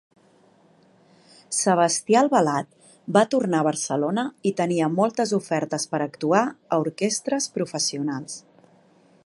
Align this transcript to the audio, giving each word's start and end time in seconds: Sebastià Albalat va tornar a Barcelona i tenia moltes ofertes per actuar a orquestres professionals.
Sebastià 1.57 2.23
Albalat 2.25 2.71
va 3.17 3.23
tornar 3.35 3.59
a 3.59 3.67
Barcelona 3.69 4.25
i 4.51 4.55
tenia 4.63 4.89
moltes 5.01 5.35
ofertes 5.41 5.85
per 5.95 6.01
actuar 6.07 6.43
a 6.47 6.81
orquestres 6.87 7.49
professionals. 7.59 8.41